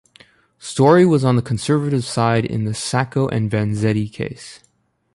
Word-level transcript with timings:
Storey 0.57 1.05
was 1.05 1.23
on 1.23 1.35
the 1.35 1.43
conservative 1.43 2.03
side 2.03 2.43
in 2.43 2.65
the 2.65 2.73
Sacco 2.73 3.27
and 3.27 3.51
Vanzetti 3.51 4.09
case. 4.11 4.61